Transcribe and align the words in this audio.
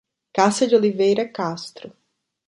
Cassia 0.37 0.67
de 0.67 0.75
Oliveira 0.75 1.29
Castro 1.31 1.93